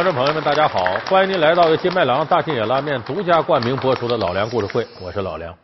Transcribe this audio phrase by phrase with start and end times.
[0.00, 0.98] 观众朋友们，大家好！
[1.10, 5.54] 欢迎您来到由金麦郎大庆野拉面独家冠名播出的《老梁故事会》，我是老梁。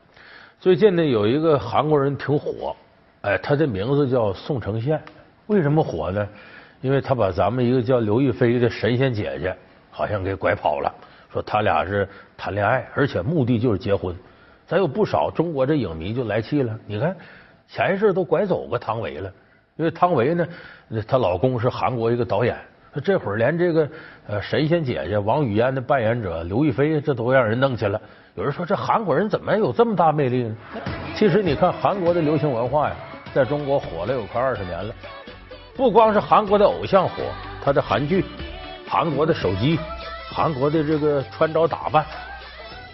[0.60, 2.76] 最近呢，有一个韩国人挺火，
[3.22, 5.02] 哎，他的名字叫宋承宪。
[5.46, 6.28] 为什么火呢？
[6.82, 9.56] 因为他把咱们一个叫刘亦菲的神仙姐姐，
[9.90, 10.94] 好像给拐跑了，
[11.32, 12.06] 说他俩是
[12.36, 14.14] 谈恋爱，而且目的就是结婚。
[14.66, 17.16] 咱有不少中国这影迷就来气了，你看
[17.66, 19.32] 前一阵都拐走个汤唯了，
[19.76, 20.46] 因为汤唯呢，
[21.08, 22.54] 她老公是韩国一个导演。
[23.00, 23.88] 这会儿连这个
[24.26, 28.00] 呃神仙姐姐王语嫣的扮演者刘亦菲，这都让人弄去了。
[28.34, 30.56] 有人说这韩国人怎么有这么大魅力呢？
[31.14, 32.96] 其实你看韩国的流行文化呀，
[33.32, 34.94] 在中国火了有快二十年了。
[35.74, 37.22] 不光是韩国的偶像火，
[37.64, 38.24] 他的韩剧、
[38.86, 39.78] 韩国的手机、
[40.30, 42.04] 韩国的这个穿着打扮，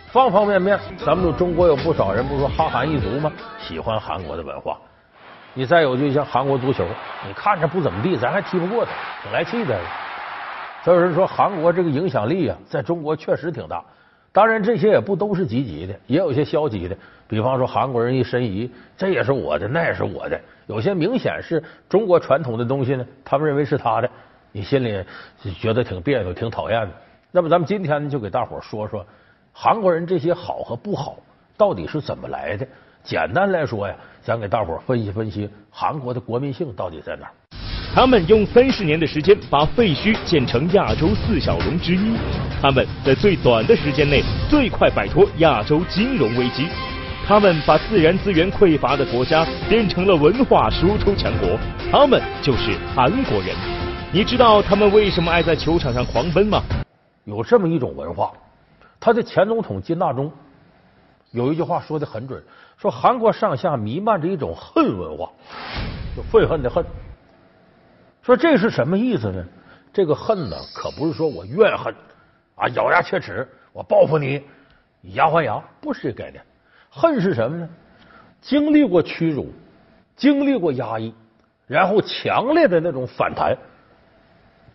[0.08, 3.32] 方方面面，咱们中国有不少人不说哈韩一族吗？
[3.58, 4.78] 喜欢韩国的文化。
[5.54, 6.84] 你再有就像韩国足球，
[7.26, 8.90] 你看着不怎么地，咱还踢不过他，
[9.22, 9.78] 挺来气的。
[10.82, 13.84] 所以有人说韩国这个影响力啊，在中国确实挺大。
[14.32, 16.96] 当然这些也不都是积极的，也有些消极的。
[17.28, 20.40] 比方说韩国人一申遗，这也是我的，那也是我的。
[20.66, 24.08] 有些明显是中国传统的东西呢，他们认为是他的，
[24.52, 25.04] 你心里
[25.60, 26.88] 觉得挺别扭、挺讨厌的。
[27.30, 29.06] 那么咱们今天呢，就给大伙说说
[29.52, 31.18] 韩国人这些好和不好
[31.58, 32.66] 到底是怎么来的。
[33.04, 37.32] 简单来说呀，咱给大伙分析分析韩国的国民性到底在哪儿。
[37.94, 42.16] 他们用三十年的时间把废墟建成亚洲四小龙之一，
[42.62, 46.68] 他们在最短的时间内最快摆脱亚洲金融危机，
[47.26, 51.58] 他们把自然资源匮乏的国家变成了文化输出强国，
[51.90, 53.54] 他们就是韩国人。
[54.12, 56.62] 你知道他们为什么爱在球场上狂奔吗？
[57.24, 58.32] 有这么一种文化，
[59.00, 60.32] 他的前总统金大中。
[61.30, 62.42] 有一句话说的很准，
[62.82, 65.30] 说韩国上下弥漫着一种恨文化，
[66.16, 66.84] 就愤恨的恨。
[68.22, 69.44] 说这是什么意思呢？
[69.92, 71.94] 这个恨呢，可不是说我怨恨
[72.56, 74.42] 啊，咬牙切齿，我报复你，
[75.00, 76.44] 以牙还牙，不是这概念。
[76.90, 77.68] 恨是什么呢？
[78.40, 79.52] 经历过屈辱，
[80.16, 81.14] 经历过压抑，
[81.68, 83.56] 然后强烈的那种反弹，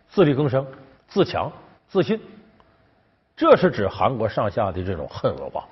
[0.08, 0.66] 自力更生、
[1.10, 1.52] 自强、
[1.90, 2.18] 自信，
[3.36, 5.68] 这是指韩国上下的这种恨文化。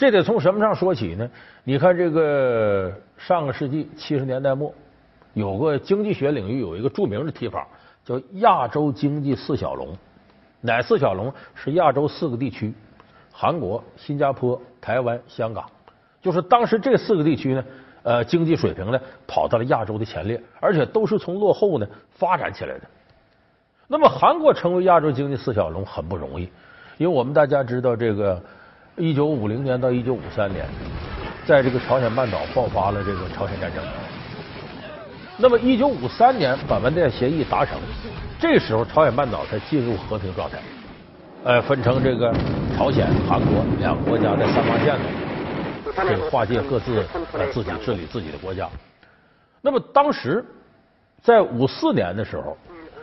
[0.00, 1.30] 这得从什么上说起呢？
[1.62, 4.72] 你看，这个上个世纪七十年代末，
[5.34, 7.68] 有个经济学领域有一个著名的提法，
[8.02, 9.94] 叫亚洲经济四小龙。
[10.62, 11.30] 哪四小龙？
[11.54, 12.72] 是亚洲四个地区：
[13.30, 15.66] 韩国、新加坡、台湾、香港。
[16.22, 17.64] 就是当时这四个地区呢，
[18.02, 22.84] 呃，经济水平呢跑到了亚洲的前列，而且都是从落后呢发展起来的。
[23.86, 26.44] 那么，韩国成为亚洲经济四小龙很不容易，
[26.96, 28.42] 因为我们大家知道这个。
[29.00, 30.62] 一九五零年到一九五三年，
[31.46, 33.82] 在这个朝鲜半岛爆发了这个朝鲜战争。
[35.38, 37.78] 那么一九五三年板门店协议达成，
[38.38, 40.58] 这时候朝鲜半岛才进入和平状态，
[41.44, 42.30] 呃，分成这个
[42.76, 45.04] 朝鲜、韩国两个国家在三八线呢，
[45.96, 47.02] 这个划界各自
[47.32, 48.68] 呃自己治理自己的国家。
[49.62, 50.44] 那么当时
[51.22, 52.54] 在五四年的时候。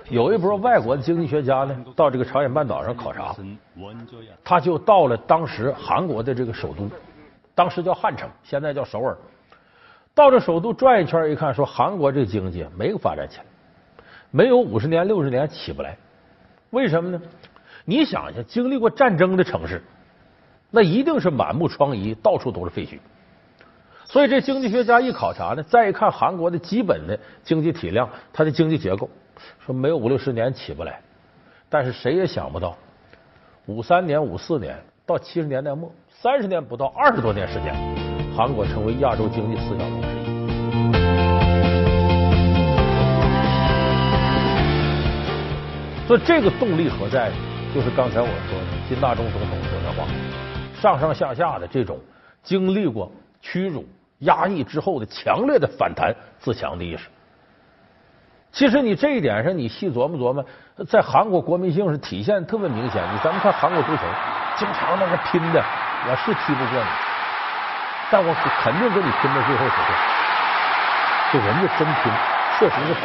[0.09, 3.35] 有一波外国的经济学家呢，到这个朝鲜半岛上考察，
[4.44, 6.90] 他就到了当时韩国的这个首都，
[7.53, 9.18] 当时叫汉城，现在叫首尔。
[10.16, 13.44] 到这首都转一圈，一看说韩国这经济没个发展起来，
[14.31, 15.97] 没有五十年六十年起不来。
[16.69, 17.22] 为什么呢？
[17.84, 19.84] 你想想，经历过战争的城市，
[20.72, 22.97] 那一定是满目疮痍，到处都是废墟。
[24.06, 29.09] 所以这经济学家一考察呢，再一看韩国的基本的经济体量，它的经济结构。
[29.66, 31.00] 说没有五六十年起不来，
[31.70, 32.78] 但是谁也想不到，
[33.66, 37.74] 五三年、五四年到七十年代末，三十年不到，二十多年时间，
[38.36, 40.28] 韩国成为亚洲经济四小龙之一。
[46.08, 47.31] 所以这个动力何在？
[47.75, 50.07] 就是刚才我说的金大中总统说的话，
[50.74, 52.00] 上上下下的这种
[52.42, 53.12] 经历过
[53.42, 53.86] 屈辱、
[54.19, 57.10] 压抑之后的强烈的反弹、自强的意识。
[58.52, 60.44] 其实你这一点上，你细琢磨琢磨，
[60.88, 63.04] 在韩国国民性是体现特别明显。
[63.14, 64.02] 你咱们看韩国足球，
[64.56, 65.64] 经常那个拼的，
[66.10, 66.90] 我是踢不过你，
[68.10, 68.34] 但我
[68.64, 69.94] 肯定跟你拼到最后时刻。
[71.34, 72.12] 就人家真拼，
[72.58, 73.02] 确实是很。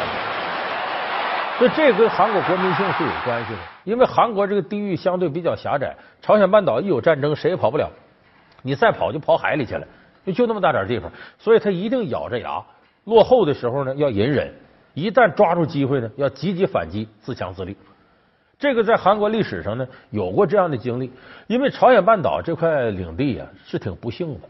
[1.59, 7.87] 所以这跟韩国国民性是有关系的，因为韩国这个地域相对比较狭窄，朝鲜半岛一有战争，谁也跑不了。
[8.63, 9.85] 你再跑就跑海里去了，
[10.25, 12.63] 就就那么大点地方，所以他一定咬着牙，
[13.03, 14.51] 落后的时候呢要隐忍。
[14.93, 17.75] 一旦抓住机会呢，要积极反击，自强自立。
[18.59, 21.11] 这个在韩国历史上呢有过这样的经历，
[21.47, 24.47] 因为朝鲜半岛这块领地啊是挺不幸的，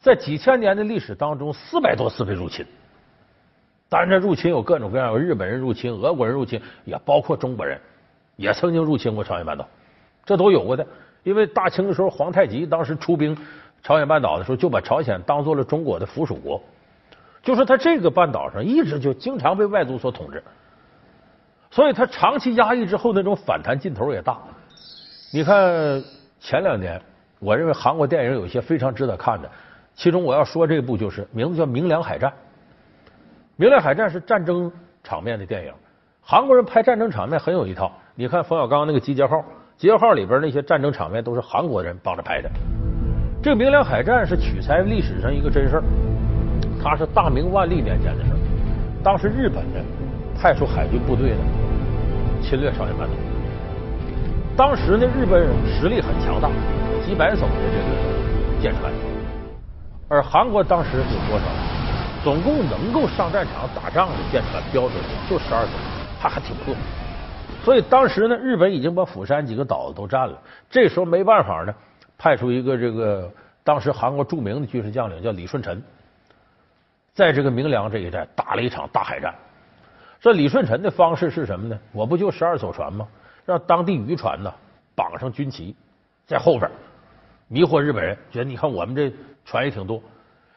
[0.00, 2.66] 在几千年的历史当中，四百多次被入侵。
[3.88, 7.78] 当然，这入侵有各种各样，有日本人入侵，俄国人入侵，也包括中国人。
[8.36, 9.68] 也曾经入侵过朝鲜半岛，
[10.24, 10.84] 这都有过的。
[11.22, 13.36] 因为大清的时候，皇太极当时出兵
[13.84, 16.60] 朝鲜半岛的时候，就把朝鲜当做了中国的附属国，
[17.44, 20.42] 就是他这个半岛上一直就经常被外族所统治，
[21.70, 24.38] 所以他长期压抑之后，那种反弹劲头也大。
[25.32, 26.02] 你看
[26.40, 27.00] 前两年，
[27.38, 29.50] 我认为韩国电影有一些非常值得看的，
[29.94, 32.30] 其中我要说这部就是名字叫《明良海战》。
[33.56, 35.72] 《明良海战》是战争场面的电影，
[36.22, 37.92] 韩国人拍战争场面很有一套。
[38.14, 39.36] 你看冯小刚那个《集结号》。
[39.76, 42.48] 集结号里边那些战争场面都是韩国人帮着拍的。
[43.42, 45.82] 这个明良海战是取材历史上一个真事儿，
[46.84, 48.36] 它是大明万历年间的事儿。
[49.02, 49.80] 当时日本呢
[50.38, 51.38] 派出海军部队呢
[52.42, 53.14] 侵略朝鲜半岛。
[54.54, 56.50] 当时呢日本人实力很强大，
[57.02, 58.92] 几百艘的这个舰船，
[60.08, 61.46] 而韩国当时有多少？
[62.22, 64.92] 总共能够上战场打仗的舰船标准
[65.28, 65.70] 就十二艘，
[66.20, 66.74] 还还挺破。
[67.62, 70.38] 所以当时呢，日本已经把釜山几个岛都占了。
[70.70, 71.74] 这时候没办法呢，
[72.18, 73.30] 派出一个这个
[73.62, 75.82] 当时韩国著名的军事将领叫李舜臣，
[77.14, 79.32] 在这个明良这一带打了一场大海战。
[80.20, 81.78] 这李舜臣的方式是什么呢？
[81.92, 83.06] 我不就十二艘船吗？
[83.46, 84.52] 让当地渔船呢
[84.96, 85.76] 绑上军旗
[86.26, 86.68] 在后边，
[87.46, 89.12] 迷惑日本人，觉得你看我们这
[89.44, 90.02] 船也挺多。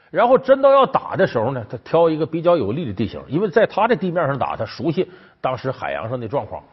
[0.09, 6.63] 然后真到要打的时候呢，他挑一个比较有利的地形，因为在他的地面上打，他熟悉当时海洋上的状况。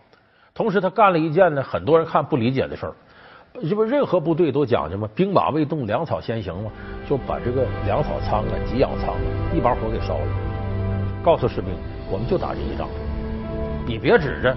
[0.54, 2.94] 同时，他干了一件呢，很多人看不理解的事儿。
[3.62, 6.72] 这不，任何部队都讲究嘛，兵马未动，粮草先行嘛，
[7.08, 9.14] 就把这个粮草仓啊，给养仓，
[9.54, 10.26] 一把火给烧了，
[11.22, 11.70] 告诉士兵，
[12.10, 12.88] 我们就打这一仗，
[13.86, 14.56] 你别指着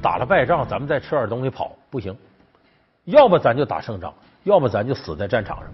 [0.00, 2.16] 打了败仗，咱们再吃点东西跑，不行，
[3.06, 4.14] 要么咱就打胜仗，
[4.44, 5.66] 要么咱就死在战场上。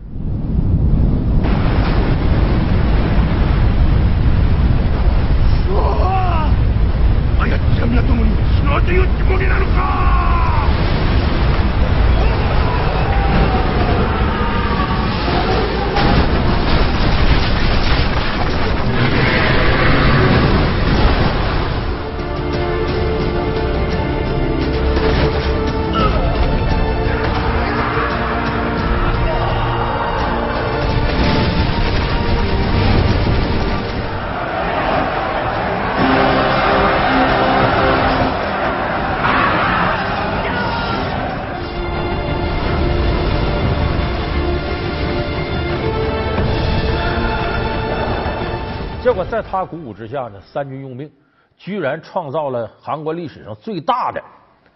[49.31, 51.11] 在他鼓舞之下呢，三军用命，
[51.57, 54.23] 居然创造了韩国历史上最大的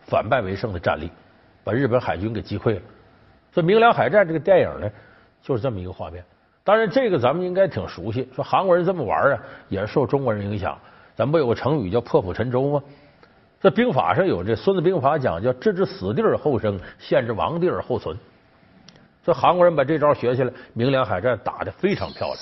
[0.06, 1.11] 反败为胜的战力，
[1.62, 2.81] 把日本海军给击溃了。
[3.53, 4.91] 这《明良海战》这个电影呢，
[5.43, 6.25] 就是这么一个画面。
[6.65, 10.77] 当然，这个咱们应该挺熟悉，说韩国人这么玩啊，也是受中国人影响。
[11.15, 12.83] 咱不有个成语叫破釜沉舟吗？
[13.61, 18.17] 这兵法上有这《孙子兵法》讲叫“置之死地而后生，陷之亡地而后存”。
[19.25, 22.39] 这韩国人把这招学下来，《明良海战》打的非常漂亮。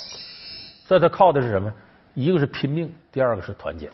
[0.89, 1.73] 这他靠的是什么？
[2.17, 3.91] 一个是拼命，第二个是团结。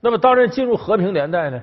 [0.00, 1.62] 那么，当然进入和平年代呢，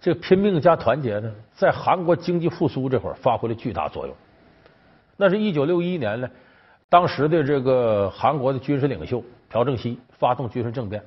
[0.00, 4.14] 这拼命加团结呢，在韩国经济复苏这会儿发挥了巨大作用。
[5.16, 6.30] 那是一九六一年呢，
[6.88, 11.02] 当时的这个韩国的军事领袖朴正熙发动军事政变，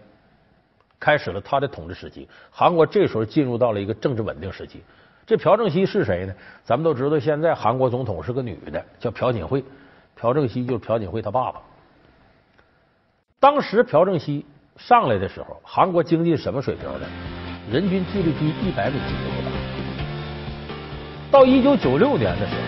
[0.99, 2.27] 开始了他的统治时期。
[2.51, 4.83] 韩国这时候进入到了一个政治稳定时期。
[5.25, 6.35] 这朴正熙是谁呢？
[6.65, 9.63] 咱们都知道，现在韩国总统是个女的，叫朴槿惠。
[10.13, 11.61] 朴正熙就是朴槿惠他爸爸。
[13.41, 14.45] 当时朴正熙
[14.77, 17.07] 上来的时候，韩国经济什么水平呢？
[17.71, 19.49] 人均 GDP 一百美金都不到。
[21.31, 22.61] 到一九九六年的时候，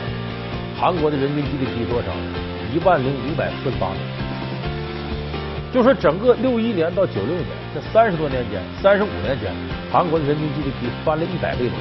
[0.82, 2.08] 韩国的人均 GDP 多少？
[2.74, 3.98] 一万零五百四十八美。
[5.72, 9.54] 就说整个六一年到九六年这三十多年间，三十五年间，
[9.92, 11.78] 韩国的人均 GDP 翻了一百倍多。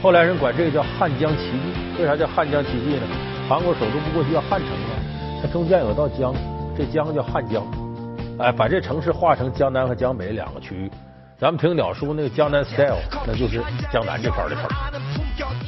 [0.00, 1.58] 后来人管这个叫汉江奇迹。
[1.98, 3.02] 为啥叫汉江奇迹呢？
[3.48, 4.97] 韩国首都不过去叫汉城吗？
[5.40, 6.34] 它中间有道江，
[6.76, 7.64] 这江叫汉江，
[8.38, 10.90] 哎，把这城市划成江南和江北两个区域。
[11.36, 14.68] 咱们听鸟叔那个江南 style，那就是江南这块的城，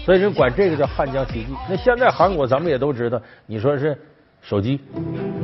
[0.04, 1.54] 所以人管这个叫汉江奇迹。
[1.68, 3.96] 那现在韩国咱们也都知道，你说是
[4.42, 4.80] 手机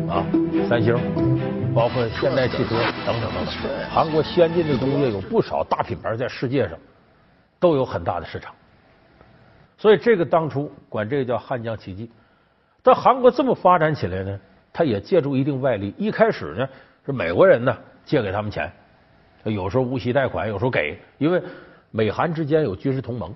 [0.09, 0.27] 啊，
[0.69, 0.97] 三星，
[1.73, 2.75] 包括现代汽车
[3.07, 3.55] 等等等等，
[3.89, 6.77] 韩国先进的工业有不少大品牌在世界上
[7.61, 8.53] 都有很大的市场。
[9.79, 12.11] 所以这个当初管这个叫汉江奇迹。
[12.87, 14.39] 但韩国这么发展起来呢，
[14.73, 15.93] 他也借助一定外力。
[15.99, 16.69] 一开始呢，
[17.05, 18.71] 是美国人呢借给他们钱，
[19.43, 21.43] 有时候无息贷款，有时候给，因为
[21.91, 23.35] 美韩之间有军事同盟。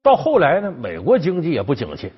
[0.00, 2.10] 到后来呢，美国经济也不景气，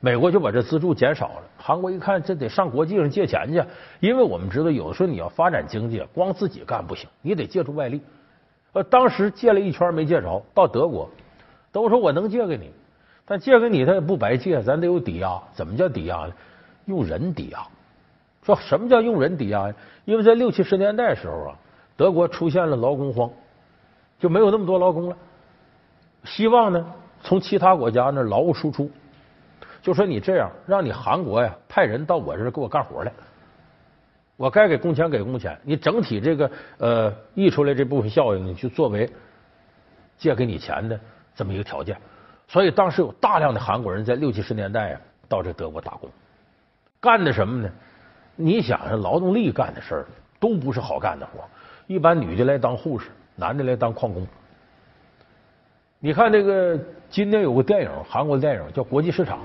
[0.00, 1.42] 美国就把这资助减少了。
[1.58, 3.62] 韩国一看，这得上国际上借钱去，
[4.00, 8.00] 因为我们知道，有的时候你要发展经济，光自己干不行，你得借助外力。
[8.72, 11.10] 呃，当时借了一圈没借着，到德国，
[11.70, 12.70] 都说我能借给你，
[13.26, 15.42] 但借给你他也不白借，咱得有抵押。
[15.52, 16.32] 怎么叫抵押呢？
[16.84, 17.66] 用人抵押。
[18.44, 19.74] 说什么叫用人抵押呀？
[20.04, 21.58] 因为在六七十年代时候啊，
[21.96, 23.28] 德国出现了劳工荒，
[24.20, 25.16] 就没有那么多劳工了。
[26.22, 26.86] 希望呢，
[27.24, 28.88] 从其他国家那劳务输出，
[29.82, 33.12] 就说你这样，让你韩国呀派人到我这儿给我干活来，
[34.36, 39.10] 我该给工钱给工钱，你整体这个呃溢出来这部分效应，你就作为
[40.16, 41.00] 借给你钱的
[41.34, 41.96] 这么一个条件。
[42.48, 46.08] 所以当时有大量的韩国人在六七十年代啊到这德国打工，
[47.00, 47.70] 干的什么呢？
[48.36, 50.06] 你想想，劳动力干的事儿
[50.38, 51.40] 都不是好干的活。
[51.86, 54.26] 一般女的来当护士，男的来当矿工。
[55.98, 59.38] 你看这个，今天有个电影，韩国电影叫《国际市场》，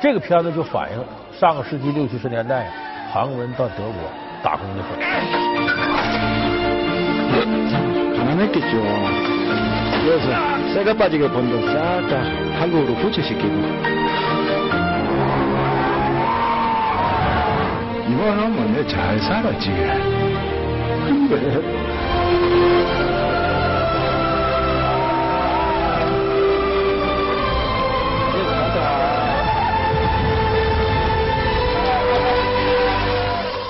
[0.00, 2.70] 这个片子就反映上个世纪六七十年代
[3.12, 3.94] 韩国人到德国
[4.42, 4.98] 打工的事儿。
[10.74, 12.18] 三个八几个朋友三个
[12.58, 13.54] 韩国的夫妻是给你
[18.08, 19.70] 你们老板的才三个 g
[21.08, 21.38] 东北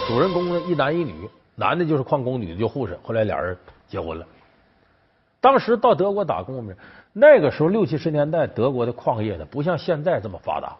[0.08, 1.12] 主人公呢一男一女
[1.56, 3.54] 男的就是矿工女的就护士后来俩人
[3.86, 4.26] 结婚了。
[5.42, 6.75] 当时到德国打工呢，
[7.12, 10.76] 那个时候六七十年代，德国的矿业呢不像现在这么发达。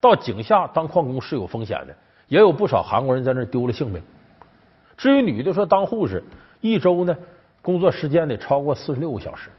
[0.00, 1.94] 到井下当矿工是有风险的，
[2.28, 4.02] 也有不少韩国人在那丢了性命。
[4.96, 6.24] 至于女的说当护士，
[6.62, 7.14] 一周呢
[7.60, 9.50] 工作时间得超过四十六个小时，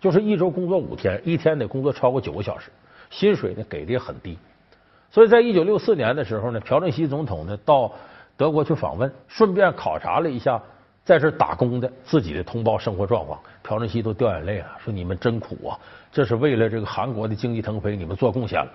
[0.00, 2.70] 就是一周工作五天，一天得工作超过九个小时，
[3.10, 4.38] 薪水呢给的也很低。
[5.10, 7.92] 所以在一九六四年的时候呢，朴正熙总统呢到
[8.36, 10.62] 德国去访问，顺便考察了一下
[11.08, 13.40] 在这打工的自己的同胞生活状况。
[13.62, 15.78] 朴正熙都掉眼泪了，说：“你们真苦啊！
[16.12, 18.70] 这是为了这个韩国的经济腾飞，你们做贡献了。”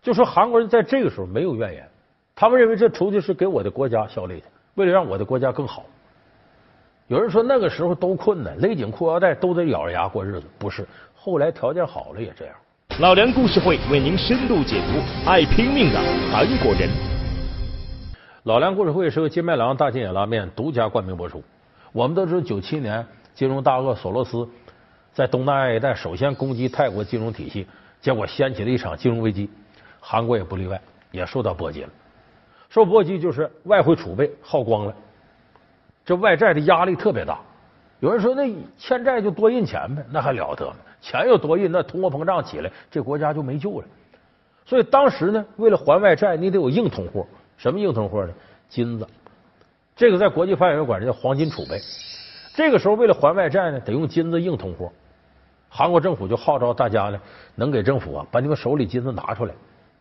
[0.00, 1.86] 就说韩国人在这个时候没有怨言，
[2.34, 4.46] 他们认为这出去是给我的国家效力的，
[4.76, 5.84] 为了让我的国家更好。
[7.06, 10.88] 有人说那个时候都困难，勒紧裤腰带都得咬着牙过日子，不是？
[11.14, 12.54] 后来条件好了也这样。
[12.98, 16.00] 老梁故事会为您深度解读爱拼命的
[16.32, 17.09] 韩国人。
[18.44, 21.44] 老梁故事会是由金麦郎大金眼拉面独家冠名播出。
[21.92, 24.48] 我们都知道，九七年金融大鳄索罗斯
[25.12, 27.66] 在东南亚一带首先攻击泰国金融体系，
[28.00, 29.50] 结果掀起了一场金融危机。
[30.00, 30.80] 韩国也不例外，
[31.10, 31.90] 也受到波及了。
[32.70, 34.94] 受波及就是外汇储备耗光了，
[36.06, 37.38] 这外债的压力特别大。
[37.98, 40.76] 有人说，那欠债就多印钱呗，那还了得吗？
[41.02, 43.86] 钱要多印，那通货膨胀起来，这国家就没救了。
[44.64, 47.26] 所以当时呢，为了还外债，你得有硬通货。
[47.60, 48.32] 什么硬通货呢？
[48.70, 49.06] 金子，
[49.94, 51.78] 这个在国际范围管这叫黄金储备。
[52.54, 54.90] 这个时候为了还外债呢，得用金子硬通货。
[55.68, 57.20] 韩国政府就号召大家呢，
[57.56, 59.54] 能给政府啊，把你们手里金子拿出来，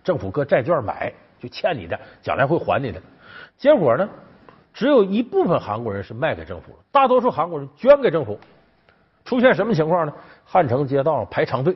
[0.05, 3.01] 政府搁债券买，就欠你的，将来会还你的。
[3.57, 4.07] 结果呢，
[4.73, 8.39] 只有一部分韩国人是卖给政府了，大多数韩国人捐给政府。
[9.25, 10.13] 出现什么情况呢？
[10.45, 11.75] 汉城街道排长队，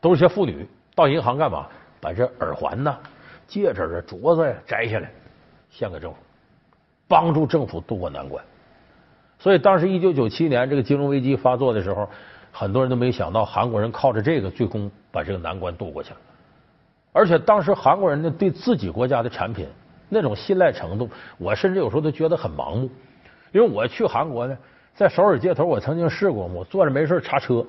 [0.00, 1.66] 都是些妇女到银行干嘛？
[2.00, 2.98] 把这耳环呐。
[3.48, 5.10] 戒指啊，镯子呀，摘下来
[5.70, 6.18] 献给政府，
[7.08, 8.44] 帮助政府渡过难关。
[9.40, 12.08] 所以当时一九九七年这个金融危机发作的时候，
[12.52, 16.16] 很多人都没想到韩国人靠着这个最终把这个难关渡过去了。
[17.12, 19.66] 而且当时韩国人呢，对自己国家的产品
[20.08, 22.90] 那种信赖程度，我甚至有时候都觉得很盲目。
[23.52, 24.56] 因为我去韩国呢，
[24.94, 27.64] 在首尔街头，我曾经试过，我坐着没事查车，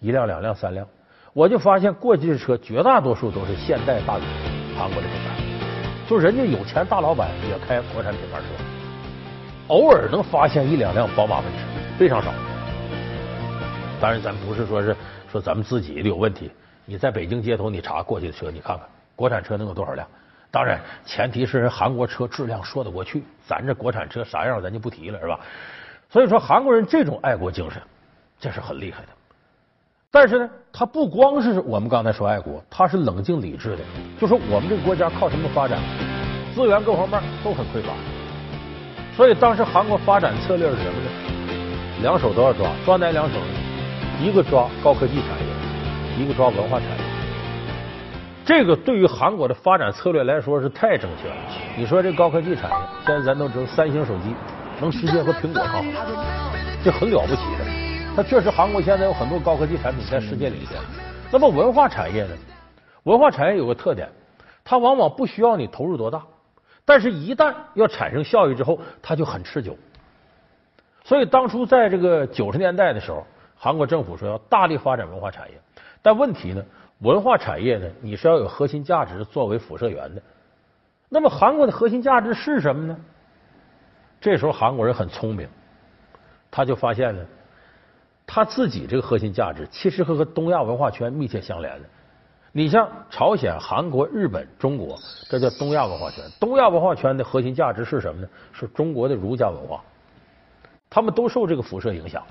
[0.00, 0.86] 一辆、两辆、三辆，
[1.32, 4.51] 我就发现过去的车绝大多数都是现代、大宇。
[4.76, 8.44] 韩国的品牌，就人家有钱大老板也开国产品牌车，
[9.68, 11.58] 偶尔能发现一两辆宝马奔驰，
[11.98, 12.32] 非常少。
[14.00, 14.96] 当然，咱不是说是
[15.30, 16.50] 说咱们自己的有问题。
[16.84, 20.06] 你在北京街头，你查过去的车，你看看国产车能有多少辆？
[20.50, 25.38] 当然，前提是人韩国车质量说得过去，咱这国产车啥样，咱就不提了，是吧？
[26.10, 27.80] 所以说，韩国人这种爱国精神，
[28.38, 29.08] 这是很厉害的。
[30.14, 33.78] 但是呢，他不光是我们刚才说爱国，他是冷静理智的。
[34.20, 35.78] 就说我们这个国家靠什么发展？
[36.54, 37.94] 资源各方面都很匮乏，
[39.16, 41.08] 所以当时韩国发展策略是什么呢？
[42.02, 43.46] 两手都要抓，抓哪两手呢？
[44.20, 47.04] 一个抓高科技产业，一个抓文化产业。
[48.44, 51.36] 这个对于韩国的发展策略来说是太正确了。
[51.74, 52.76] 你说这高科技产业，
[53.06, 54.34] 现在咱都知道，三星手机
[54.78, 55.86] 能直接和苹果抗衡，
[56.84, 57.91] 这很了不起的。
[58.14, 60.78] 它确实，韩国现在有很多高科技产品在世界领先。
[61.30, 62.36] 那么文化产业呢？
[63.04, 64.06] 文化产业有个特点，
[64.62, 66.22] 它往往不需要你投入多大，
[66.84, 69.74] 但是一旦要产生效益之后，它就很持久。
[71.02, 73.26] 所以当初在这个九十年代的时候，
[73.56, 75.58] 韩国政府说要大力发展文化产业，
[76.02, 76.62] 但问题呢，
[76.98, 80.22] 文化产业呢，你是要有核心价值作为辐射源的。
[81.08, 82.96] 那么韩国的核心价值是什么呢？
[84.20, 85.48] 这时候韩国人很聪明，
[86.50, 87.24] 他就发现呢，
[88.34, 91.88] 他自己这个核心价值其实和和东亚文化圈密切相连的。
[92.50, 94.98] 你像朝鲜、韩国、日本、中国，
[95.28, 96.24] 这叫东亚文化圈。
[96.40, 98.28] 东亚文化圈的核心价值是什么呢？
[98.50, 99.84] 是中国的儒家文化，
[100.88, 102.22] 他们都受这个辐射影响。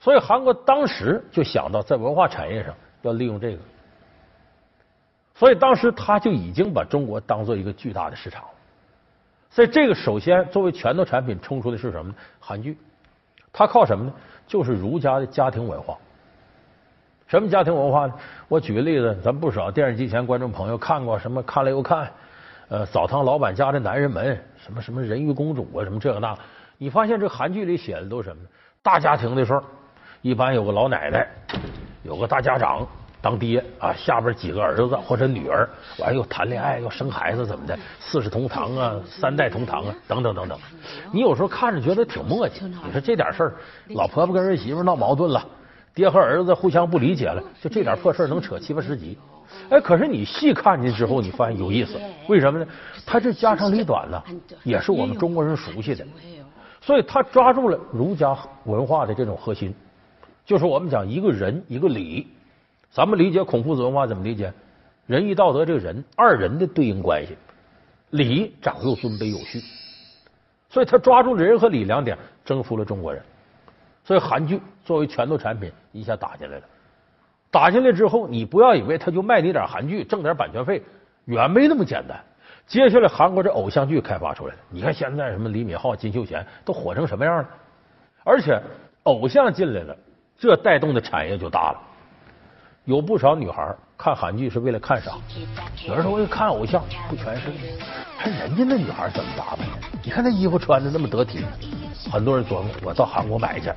[0.00, 3.58] 所以韩国当时就想到在文化产业上要利用这个，
[5.34, 8.42] 所以当时他就已经把中国当做一个巨大的市场。
[9.50, 12.14] 所以这个首先作为拳头产品冲出的是什么呢？
[12.40, 12.78] 韩剧，
[13.52, 14.12] 它靠什么呢？
[14.48, 15.96] 就是儒家的家庭文化。
[17.28, 18.14] 什么家庭文化呢？
[18.48, 22.10] 我举个例子，咱不少电视机前观众朋友看过什么看了又看，
[22.70, 26.34] 呃，澡堂老板家的男人们，什么什么人鱼公主啊，什么这个那，
[26.78, 28.42] 你发现这韩剧里写的都是什么？
[28.82, 29.62] 大家庭的事儿，
[30.22, 31.28] 一般有个老奶奶，
[32.02, 32.88] 有个大家长
[33.28, 35.68] 当爹啊，下边几个儿子或者女儿，
[35.98, 40.58] 完又谈恋爱又生孩子怎么的，四世同堂啊，三代同堂啊，等等等等。
[41.12, 43.54] 你有时候看着觉得挺磨叽，你说这点事儿，
[43.88, 45.46] 老婆婆跟儿媳妇闹矛盾了。
[45.94, 49.18] 爹和儿子互相不理解了，就这点破事能扯七八十集。
[49.68, 52.00] 哎，可是你细看去之后，你发现有意思。
[52.28, 52.66] 为什么呢？
[53.04, 54.22] 他这家长里短呢，
[54.64, 56.02] 也是我们中国人熟悉的，
[56.80, 59.74] 所以他抓住了儒家文化的这种核心，
[60.46, 62.26] 就是我们讲一个人一个理。
[62.90, 64.52] 咱们理解孔夫子文化怎么理解？
[65.06, 67.36] 仁义道德这个人二人的对应关系，
[68.10, 69.62] 礼长幼尊卑有序。
[70.68, 73.22] 所以他抓住了仁和礼两点，征服了中国人。
[74.04, 76.64] 所以韩剧作为拳头产品一下打进来了，
[77.50, 80.82] 打进来之后，你不要以为他就卖你点韩剧挣点版权费，
[81.24, 82.18] 远没那么简单。
[82.66, 87.48] 接下来韩国这偶像剧开发出来了，你看现在什么李敏镐、金秀贤都火成什么样了？
[88.24, 88.60] 而且
[89.04, 89.96] 偶像进来了，
[90.36, 91.80] 这带动的产业就大了。
[92.88, 95.12] 有不少女孩看韩剧是为了看啥？
[95.86, 97.52] 有人说我看偶像，不全是，
[98.18, 99.58] 看人家那女孩怎么打扮？
[100.02, 101.44] 你看那衣服穿的那么得体。
[102.10, 103.70] 很多人琢磨，我到韩国买去。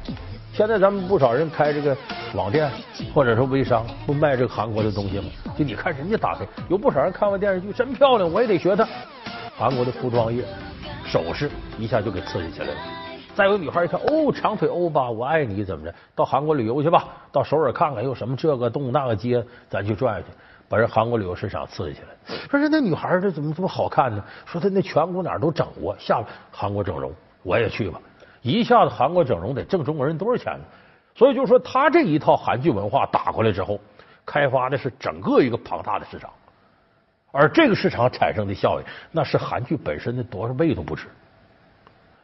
[0.53, 1.97] 现在咱们不少人开这个
[2.33, 2.71] 网店，
[3.13, 5.25] 或者说微商，不卖这个韩国的东西吗？
[5.57, 8.87] 就你看人家打扮，有不少人看完电视剧真漂亮，我也得学她。
[9.57, 10.41] 韩国的服装业、
[11.05, 12.75] 首饰一下就给刺激起来了。
[13.41, 15.91] 再有女孩一看，哦，长腿欧巴，我爱你，怎么着？
[16.15, 20.27] 到韩国旅游去吧，到首尔看看有什么这个洞那个街，咱去转去，
[20.69, 22.37] 把人韩国旅游市场刺激起来。
[22.51, 24.23] 说这那女孩这怎么这么好看呢？
[24.45, 27.99] 说她那颧骨哪都整过，下韩国整容，我也去吧。
[28.43, 30.63] 一下子韩国整容得挣中国人多少钱呢？
[31.15, 33.79] 所以就说他这一套韩剧文化打过来之后，
[34.23, 36.29] 开发的是整个一个庞大的市场，
[37.31, 41.07] 而这个市场产生的效益，那是韩剧本身的多少倍都不止。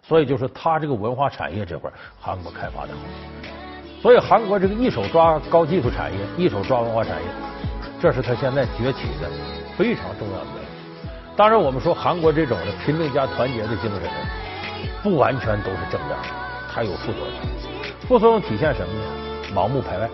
[0.07, 2.99] 所以就是他这个文化产业这块，韩国开发的好。
[4.01, 7.27] 所以韩国这个一手抓高技术产业，一手抓文化产业，
[7.99, 9.29] 这是他现在崛起的
[9.77, 11.09] 非常重要的原因。
[11.35, 14.01] 当然，我们说韩国这种的拼命加团结的精神。
[15.03, 16.17] 不完全都是正面，
[16.71, 17.35] 它有副作用。
[18.07, 19.05] 副作用体现什么呢？
[19.55, 20.09] 盲目排外，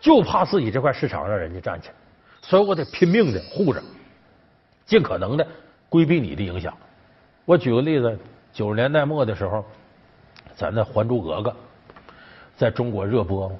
[0.00, 1.88] 就怕自己这块市场让人家占去，
[2.42, 3.82] 所以我得拼命的护着，
[4.86, 5.46] 尽可能的
[5.88, 6.72] 规避你的影响。
[7.46, 8.18] 我举个例子，
[8.54, 9.62] 九十年代末的时候，
[10.56, 11.50] 咱的《还珠格格》
[12.56, 13.56] 在中国热播嘛，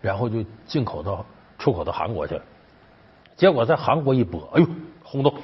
[0.00, 1.26] 然后就进口到、
[1.58, 2.42] 出口到韩国去了。
[3.36, 4.66] 结果在韩国一播，哎呦，
[5.02, 5.34] 轰动，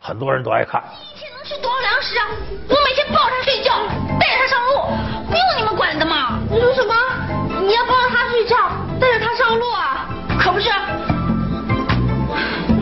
[0.00, 0.82] 很多人都爱看。
[1.14, 2.26] 一天能吃多少粮食啊！
[2.68, 3.72] 我每天抱着他睡觉，
[4.18, 6.40] 带着他上路，不用你们管的吗？
[6.50, 6.92] 你说什么？
[7.62, 8.56] 你要抱着他睡觉，
[8.98, 10.08] 带着他上路啊？
[10.40, 10.68] 可不是。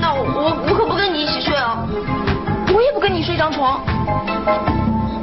[0.01, 1.87] 那我我我可不跟你一起睡啊，
[2.75, 3.85] 我也不跟你睡一张床。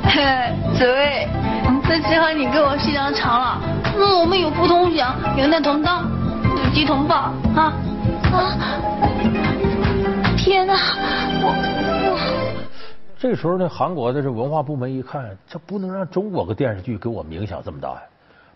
[0.04, 1.28] 嘿， 紫薇，
[1.88, 3.62] 那只好你跟我睡张床了。
[3.96, 6.04] 那我们有福同享，有难同当，
[6.58, 7.16] 有鸡同报
[7.56, 7.74] 啊
[8.34, 8.52] 啊！
[10.38, 10.74] 天哪，
[11.42, 11.54] 我
[12.06, 12.20] 我。
[13.18, 18.02] 这时候呢，韩国的这文化部门一看，这不能让中国个电视剧给我们影响这么大呀！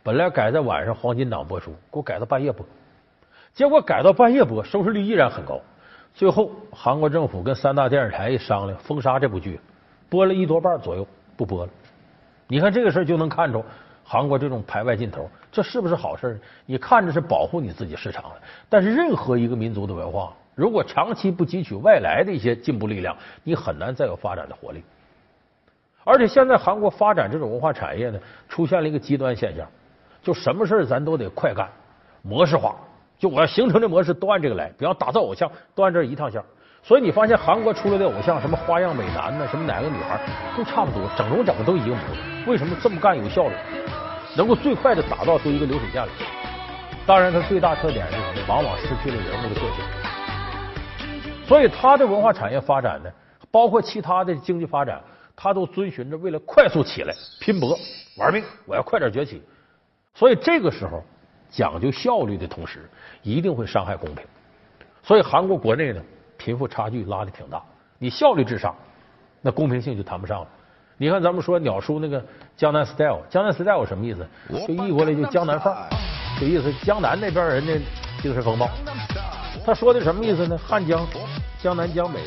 [0.04, 2.66] 本来改在晚上黄金档播出，给我改到半夜播，
[3.54, 5.58] 结果改到半夜播，收视率依然很高。
[6.14, 9.60] 最后，韩国政府跟三大电视台一商量，封杀这部剧，
[10.10, 11.72] 播了一多半左右，不播了。
[12.48, 13.64] 你看这个事儿就能看出
[14.04, 16.40] 韩国这种排外劲头，这是不是好事？
[16.66, 18.36] 你看着是保护你自己市场了，
[18.70, 20.34] 但是任何一个民族的文化。
[20.56, 24.84] 如果长期不汲取外来的一些进步力量，你很难再有发展的活力。
[26.04, 29.68] 而且现在韩国发展这种文化产业呢，出现了一个极端现象，
[30.24, 31.70] 就什么事儿咱都得快干、
[32.22, 32.76] 模式化。
[33.20, 36.42] 就我要形成的模式都按这个来，比方打造偶像都按这一趟线。
[36.84, 40.20] 所以你发现韩国出来的偶像，什么花样美男呢，什么哪个女孩
[40.56, 42.22] 都差不多，整容整的都一个模子。
[42.46, 43.54] 为什么这么干有效率？
[44.38, 46.10] 能够最快的打造出一个流水线来。
[47.06, 48.46] 当然，它最大特点是什么？
[48.48, 49.84] 往往失去了人物的个性。
[51.46, 53.10] 所以，它的文化产业发展呢，
[53.50, 55.02] 包括其他的经济发展，
[55.36, 57.78] 它都遵循着为了快速起来、拼搏、
[58.18, 59.42] 玩命，我要快点崛起。
[60.14, 61.04] 所以，这个时候
[61.50, 62.90] 讲究效率的同时，
[63.24, 64.24] 一定会伤害公平。
[65.02, 66.02] 所以，韩国国内呢，
[66.48, 67.62] 贫富差距拉的挺大。
[68.00, 68.74] 你效率至上，
[69.42, 70.48] 那公平性就谈不上了。
[70.96, 72.24] 你看，咱们说鸟叔那个
[72.56, 74.26] 江南 style，江南 style 什么意思？
[74.66, 75.90] 就译过来就江南范儿，
[76.40, 77.78] 就意思江南那边人的
[78.22, 78.70] 精神风貌。
[79.66, 80.58] 他说的什么意思呢？
[80.58, 81.06] 汉江、
[81.62, 82.22] 江南、江北，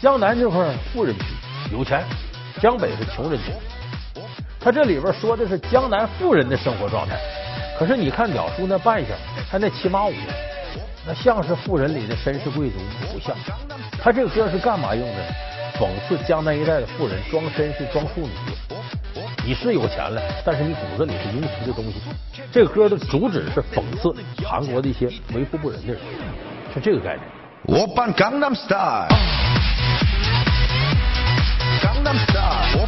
[0.00, 1.24] 江南这块富人区
[1.70, 2.02] 有钱，
[2.62, 3.52] 江北是穷人区。
[4.58, 7.18] 他这里边说的是江南富人的生活状态，
[7.78, 9.14] 可是你看鸟叔那扮相，
[9.50, 10.14] 他那骑马舞，
[11.04, 12.78] 那像是富人里的绅士贵族，
[13.12, 13.36] 不像。
[14.00, 15.34] 他这个歌是干嘛用的？
[15.78, 18.30] 讽刺江南一带的富人装绅士、装妇女。
[19.44, 21.94] 你是有钱了，但是你骨子里是庸俗的东西。
[22.52, 26.00] 这个歌的主旨是讽刺韩国的一些为富不仁的人，
[26.72, 27.22] 是这个概念。
[27.64, 29.08] 我扮江南 style，
[31.82, 32.86] 江南 style，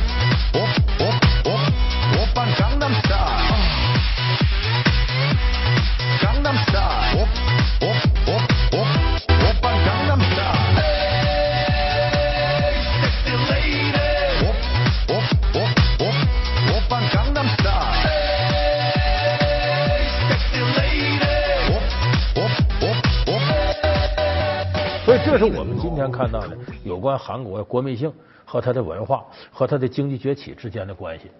[25.44, 28.10] 我们今天看到的有关韩国国民性
[28.46, 31.30] 和它的文化和它的经济崛起之间的关系。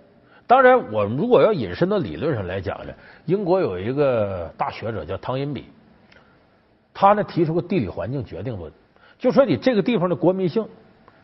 [0.47, 2.93] 当然，我们如果要引申到理论上来讲呢，
[3.25, 5.65] 英国有一个大学者叫汤因比，
[6.93, 8.71] 他呢提出个地理环境决定论，
[9.19, 10.69] 就说你这个地方的国民性，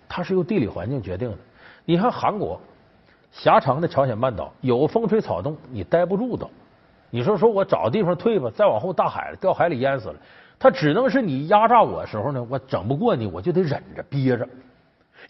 [0.09, 1.37] 它是由地理环境决定的。
[1.85, 2.59] 你看韩国
[3.31, 6.49] 狭长的朝鲜半岛，有风吹草动，你待不住的。
[7.11, 10.15] 你说说我找地方退吧，再往后大海了，掉海里淹死了。
[10.61, 14.47] 他只能是你压榨我的时候呢，我整不过你，我就得忍着憋着。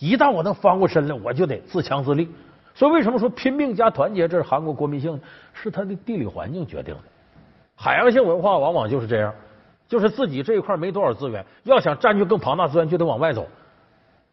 [0.00, 2.28] 一旦我能翻过身来，我就得自强自立。
[2.74, 5.20] 所以为什么说拼命加团结，这是韩国国民性？
[5.52, 7.00] 是它的地理环境决定的。
[7.76, 9.32] 海洋性文化往往就是这样，
[9.86, 13.46] 就是自己这一块没多少资源，要想占据更庞大资源，就得往外走。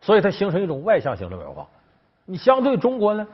[0.02, 1.68] 所以它形成一种外向型的文化。
[2.26, 3.28] 你相对中国呢，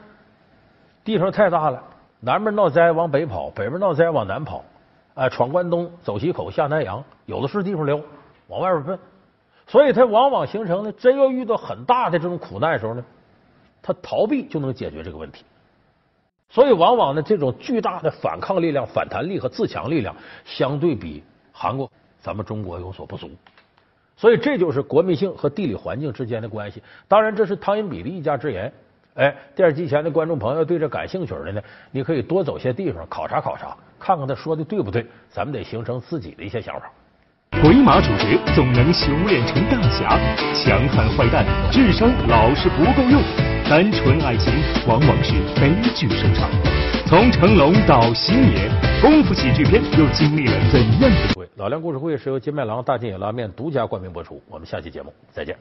[1.03, 1.81] 地方太大了，
[2.19, 4.63] 南边闹灾往北跑，北边闹灾往南跑，
[5.15, 8.01] 哎，闯关东，走西口，下南洋，有的是地方溜，
[8.47, 8.99] 往外边奔。
[9.67, 13.05] 所以他往往形成呢，真要遇到很大的这种苦难的时候呢，
[13.81, 15.45] 他逃避就能解决这个问题。
[16.49, 23.29] 所以往往呢，这种巨大的反抗力量、反弹力和自强力量，相对比韩国、咱们中国有所不足。
[24.17, 26.81] 所以这就是国民性和地理环境之间的关系。
[27.07, 28.71] 当然，这是汤因比的一家之言。
[29.15, 35.05] 哎，电视机前的观众朋友对这感兴趣的呢，你可以多走些地方考察考察，看看他说的对不对。
[35.29, 36.91] 咱们得形成自己的一些想法。
[37.61, 40.17] 鬼马主角总能修炼成大侠，
[40.53, 43.21] 强悍坏蛋智商老是不够用，
[43.69, 44.51] 单纯爱情
[44.87, 46.49] 往往是悲剧收场。
[47.05, 48.67] 从成龙到星爷，
[48.99, 51.47] 功夫喜剧片又经历了怎样的？
[51.57, 54.41] 老梁故事会是由金麦郎大金野拉面独家冠名播出。
[54.49, 55.55] 我们下期节目再见。